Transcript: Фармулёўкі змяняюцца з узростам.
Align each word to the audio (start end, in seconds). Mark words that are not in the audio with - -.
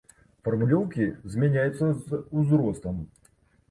Фармулёўкі 0.47 1.07
змяняюцца 1.35 1.93
з 2.05 2.25
узростам. 2.41 2.95